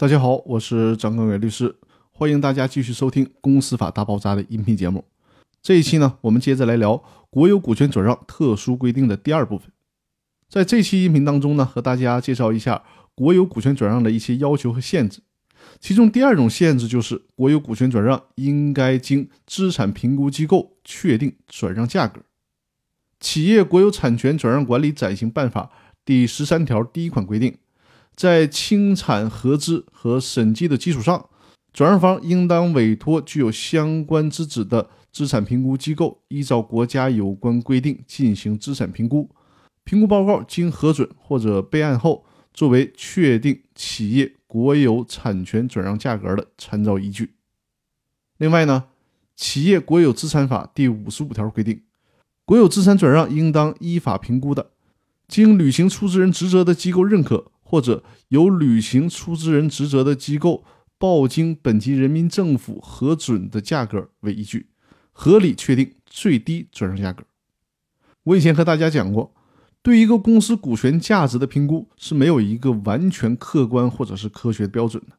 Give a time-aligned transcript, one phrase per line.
[0.00, 1.74] 大家好，我是张根伟律师，
[2.12, 5.04] 欢迎大家继续收听《公司法大爆炸》的音频节目。
[5.60, 9.72] 这一期呢，我们接着来聊国有股权转让特殊规定的第二部分。
[10.48, 12.84] 在这期音频当中呢，和大家介绍一下
[13.16, 15.20] 国有股权转让的一些要求和限制。
[15.80, 22.20] 其中第二种限制就是国有股权转让应该经资产评估机构确定转让价格。
[23.18, 25.72] 《企业国有产权转让管理暂行办法》
[26.04, 27.56] 第十三条第一款规定。
[28.18, 31.28] 在清产核资和审计的基础上，
[31.72, 39.30] 转让方应当委托具有相关资质的资产评估机构，依照国家有关规定进行资产评估。
[39.84, 47.34] 评估报告经核准或者备案后，作为确定企业国有产权转让价格的参照依据。
[48.38, 48.86] 另外呢，
[49.36, 51.82] 《企业国有资产法》第五十五条规定，
[52.44, 54.72] 国有资产转让应当依法评估的，
[55.28, 57.52] 经履行出资人职责的机构认可。
[57.70, 60.64] 或者由履行出资人职责的机构
[60.96, 64.68] 报经本级人民政府核准的价格为依据，
[65.12, 67.24] 合理确定最低转让价格。
[68.22, 69.34] 我以前和大家讲过，
[69.82, 75.18] 对一个公司股权价值的评估是没有一个完全客观或者是科学标准的。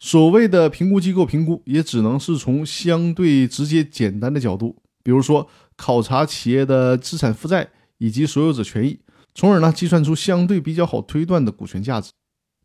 [0.00, 8.98] 所谓的评估机构评估，也只能是从相对直接简单的角度，比如说考察企业的资产负债以及所有者权益。
[9.34, 12.12] 从而呢，计算出相对比较好推断的股权价值，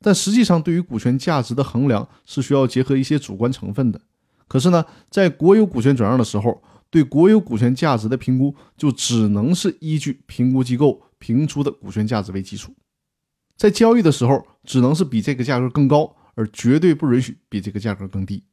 [0.02, 4.00] 但实际上对于股权价值的衡量是需要结合一些主观成分的。
[4.48, 12.74] 可是呢，在国有股权转让的时候，对国有股权价值的评估就只能是依据评估机构评出的股权价值为基础，
[13.56, 18.44] 在交易的时候只能是比这个价格更高，而绝对不允许比这个价格更低。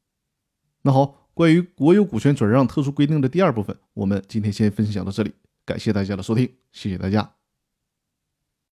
[0.83, 5.33] 那好，关于国有股权转让特殊规定的第二部分，我们今天先分享到这里，
[5.65, 7.36] 感谢大家的收听，谢谢大家。